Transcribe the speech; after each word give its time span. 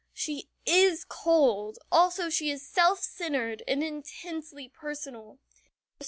She 0.15 0.49
is 0.65 1.05
cold, 1.07 1.77
also 1.91 2.31
she 2.31 2.49
is 2.49 2.67
self 2.67 3.03
centered 3.03 3.61
and 3.67 3.83
intensely 3.83 4.67
personal. 4.67 5.37